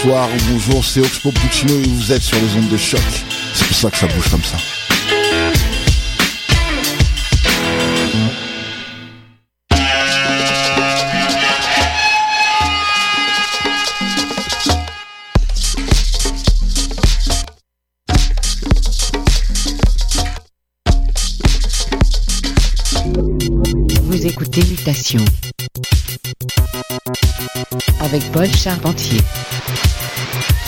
Bonsoir 0.00 0.28
ou 0.28 0.52
bonjour, 0.52 0.84
c'est 0.84 1.00
Oxpo 1.00 1.32
Puccino 1.32 1.74
et 1.74 1.88
vous 1.88 2.12
êtes 2.12 2.22
sur 2.22 2.38
les 2.38 2.54
ondes 2.54 2.68
de 2.68 2.76
choc. 2.76 3.00
C'est 3.52 3.66
pour 3.66 3.76
ça 3.76 3.90
que 3.90 3.96
ça 3.96 4.06
bouge 4.06 4.30
comme 4.30 4.44
ça. 4.44 4.56
Vous 24.02 24.26
écoutez 24.26 24.62
Mutation 24.62 25.24
avec 28.00 28.30
Paul 28.30 28.46
Charpentier 28.54 29.18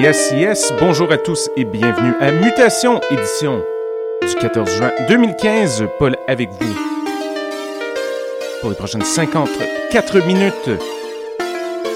Yes, 0.00 0.30
yes. 0.32 0.72
Bonjour 0.78 1.10
à 1.10 1.18
tous 1.18 1.50
et 1.56 1.64
bienvenue 1.64 2.12
à 2.20 2.30
Mutation, 2.30 3.00
édition 3.10 3.64
du 4.22 4.32
14 4.36 4.70
juin 4.76 4.92
2015. 5.08 5.86
Paul 5.98 6.16
avec 6.28 6.50
vous 6.50 6.76
pour 8.60 8.70
les 8.70 8.76
prochaines 8.76 9.02
54 9.02 10.24
minutes. 10.24 10.70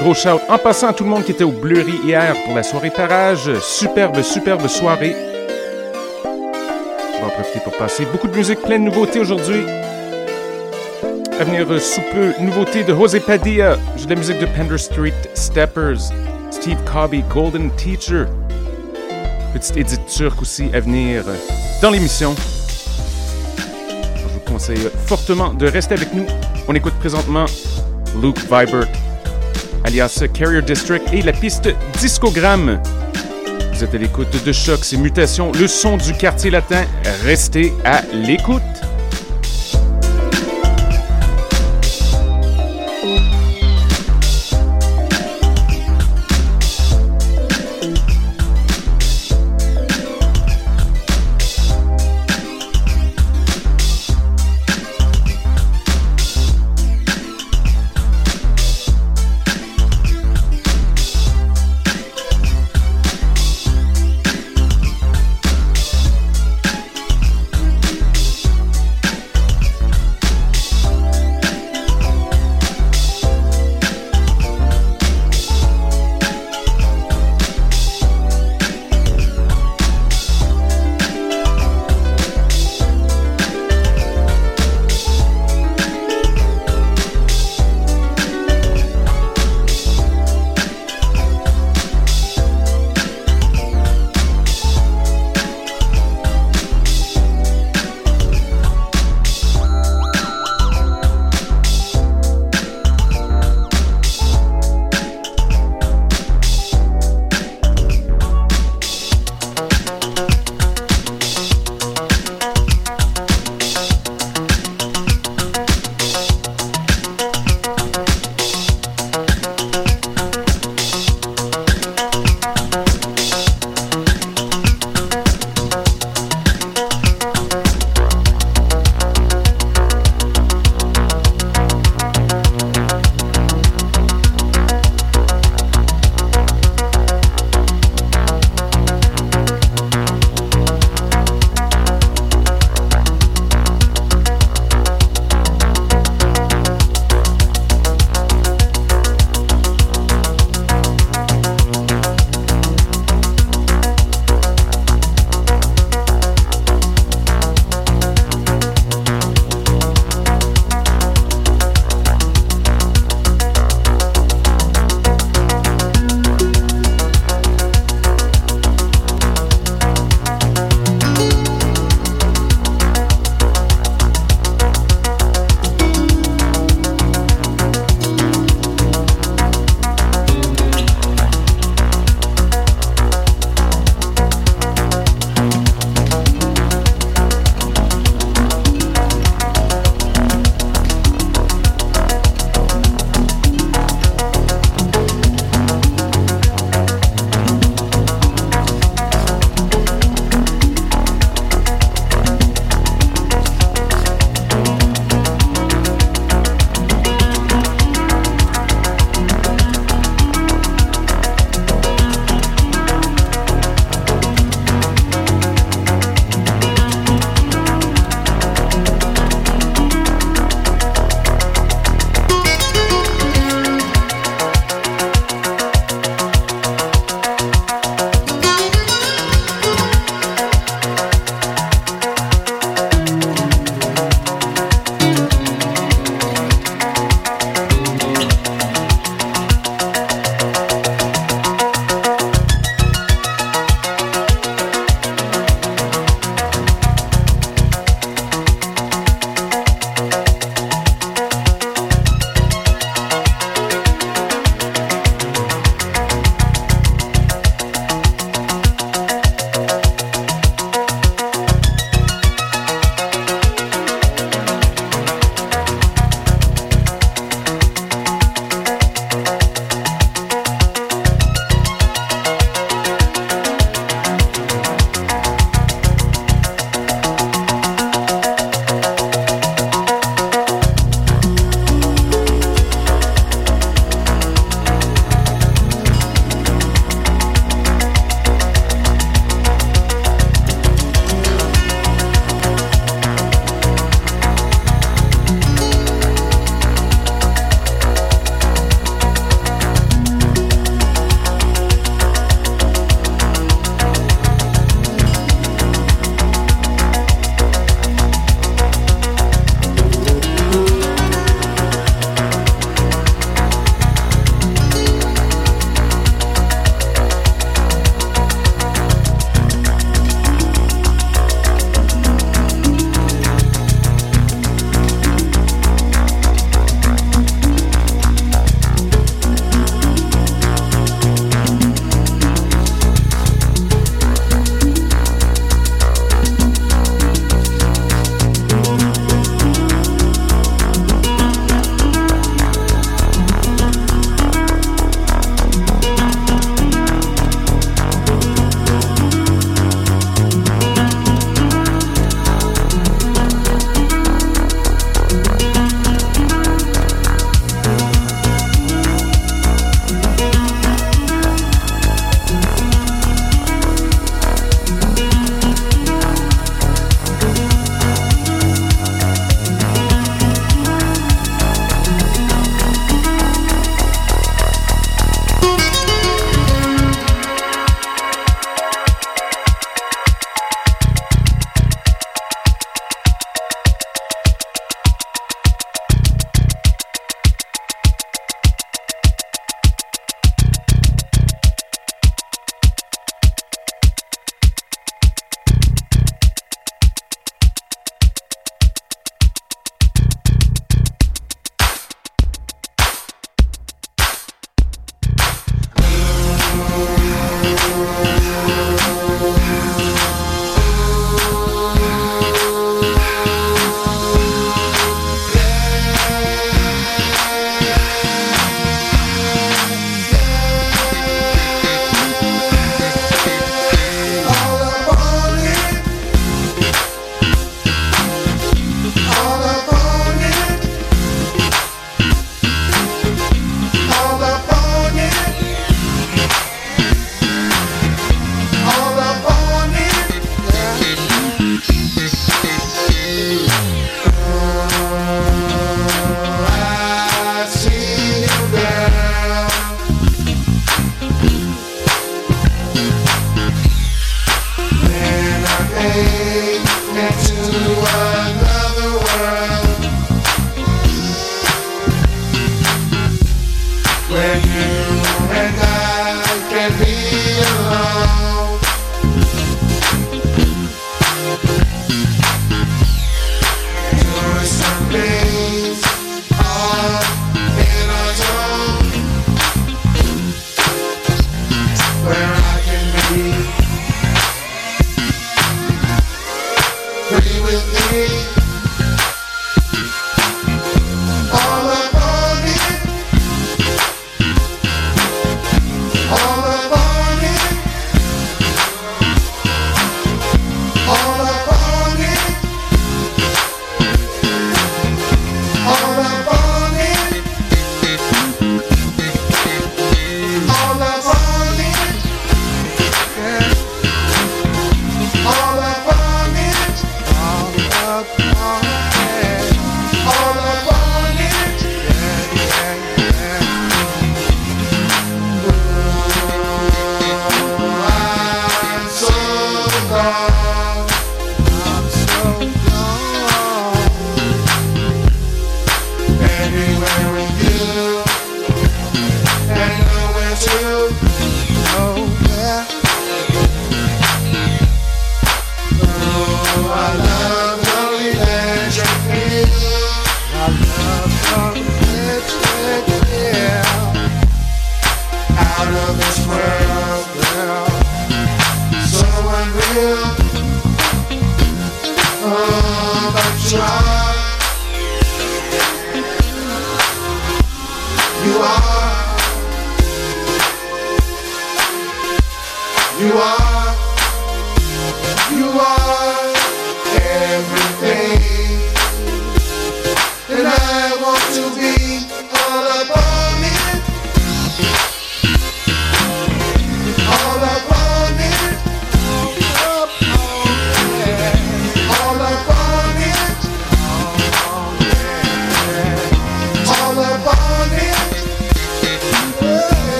Gros 0.00 0.12
shout 0.12 0.40
en 0.48 0.58
passant 0.58 0.88
à 0.88 0.92
tout 0.92 1.04
le 1.04 1.10
monde 1.10 1.22
qui 1.22 1.30
était 1.30 1.44
au 1.44 1.52
Bleury 1.52 2.00
hier 2.04 2.34
pour 2.44 2.56
la 2.56 2.64
soirée 2.64 2.90
Parage. 2.90 3.60
Superbe, 3.60 4.22
superbe 4.22 4.66
soirée. 4.66 5.14
On 6.24 7.20
va 7.20 7.26
en 7.28 7.30
profiter 7.30 7.60
pour 7.60 7.76
passer 7.76 8.06
beaucoup 8.06 8.26
de 8.26 8.36
musique, 8.36 8.60
plein 8.60 8.80
de 8.80 8.84
nouveautés 8.86 9.20
aujourd'hui. 9.20 9.62
À 11.38 11.44
venir 11.44 11.70
euh, 11.70 11.78
sous 11.78 12.02
peu, 12.12 12.32
nouveauté 12.40 12.82
de 12.82 12.92
José 12.92 13.20
Padilla. 13.20 13.76
J'ai 13.96 14.06
de 14.06 14.10
la 14.10 14.16
musique 14.16 14.40
de 14.40 14.46
Pender 14.46 14.78
Street 14.78 15.14
Steppers. 15.34 16.10
Steve 16.54 16.78
Cobby, 16.84 17.22
Golden 17.28 17.68
Teacher. 17.72 18.26
Petite 19.52 19.76
édite 19.76 20.06
turque 20.06 20.40
aussi 20.40 20.70
à 20.72 20.78
venir 20.78 21.24
dans 21.82 21.90
l'émission. 21.90 22.34
Je 24.16 24.22
vous 24.22 24.38
conseille 24.40 24.88
fortement 25.04 25.52
de 25.52 25.66
rester 25.66 25.94
avec 25.94 26.14
nous. 26.14 26.24
On 26.68 26.74
écoute 26.76 26.94
présentement 27.00 27.46
Luke 28.22 28.38
Vibert, 28.42 28.86
alias 29.84 30.22
Carrier 30.32 30.62
District, 30.62 31.02
et 31.12 31.22
la 31.22 31.32
piste 31.32 31.68
Discogramme. 31.98 32.80
Vous 33.72 33.82
êtes 33.82 33.94
à 33.94 33.98
l'écoute 33.98 34.44
de 34.44 34.52
Choc, 34.52 34.84
c'est 34.84 34.96
Mutations, 34.96 35.50
le 35.50 35.66
son 35.66 35.96
du 35.96 36.12
quartier 36.12 36.52
latin. 36.52 36.84
Restez 37.24 37.72
à 37.84 38.02
l'écoute. 38.12 38.62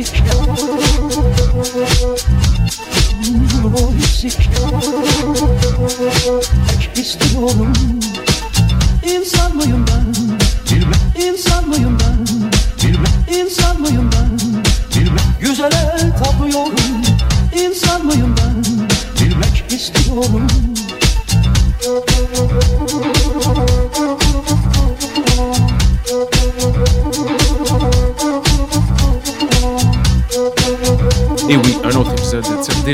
Música 0.00 0.79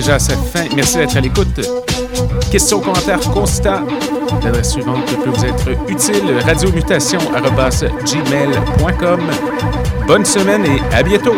à 0.09 0.19
sa 0.19 0.37
fin. 0.37 0.65
Merci 0.75 0.97
d'être 0.99 1.17
à 1.17 1.21
l'écoute. 1.21 1.61
Questions, 2.51 2.81
commentaires, 2.81 3.21
constats. 3.21 3.85
L'adresse 4.45 4.73
suivante 4.73 5.07
peut 5.07 5.31
vous 5.31 5.45
être 5.45 5.71
utile. 5.89 6.39
radiomutation.gmail.com 6.45 9.21
Bonne 10.07 10.25
semaine 10.25 10.65
et 10.65 10.81
à 10.95 11.03
bientôt. 11.03 11.35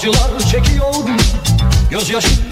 acılar 0.00 0.40
çekiyor 0.40 0.94
Gözyaşım 1.90 2.49